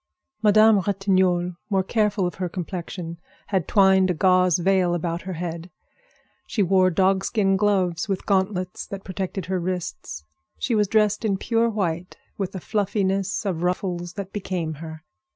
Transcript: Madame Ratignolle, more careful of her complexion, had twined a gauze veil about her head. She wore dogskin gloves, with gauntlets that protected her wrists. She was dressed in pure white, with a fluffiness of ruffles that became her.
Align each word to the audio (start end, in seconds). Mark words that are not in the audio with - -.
Madame 0.41 0.79
Ratignolle, 0.81 1.57
more 1.69 1.83
careful 1.83 2.25
of 2.25 2.33
her 2.41 2.49
complexion, 2.49 3.19
had 3.49 3.67
twined 3.67 4.09
a 4.09 4.15
gauze 4.15 4.57
veil 4.57 4.95
about 4.95 5.21
her 5.21 5.33
head. 5.33 5.69
She 6.47 6.63
wore 6.63 6.89
dogskin 6.89 7.55
gloves, 7.55 8.09
with 8.09 8.25
gauntlets 8.25 8.87
that 8.87 9.03
protected 9.03 9.45
her 9.45 9.59
wrists. 9.59 10.25
She 10.57 10.73
was 10.73 10.87
dressed 10.87 11.23
in 11.23 11.37
pure 11.37 11.69
white, 11.69 12.17
with 12.35 12.55
a 12.55 12.59
fluffiness 12.59 13.45
of 13.45 13.61
ruffles 13.61 14.13
that 14.13 14.33
became 14.33 14.73
her. 14.81 15.03